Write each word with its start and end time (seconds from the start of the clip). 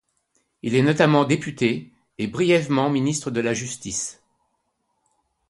Il 0.63 0.73
est 0.73 0.81
notamment 0.81 1.25
député, 1.25 1.91
et 2.17 2.25
brièvement 2.25 2.89
ministre 2.89 3.29
de 3.29 3.39
la 3.39 3.53
Justice. 3.53 4.19